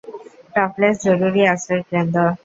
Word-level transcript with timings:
Topless 0.55 0.95
জরুরী 1.05 1.41
আশ্রয় 1.53 1.83
কেন্দ্র! 1.91 2.17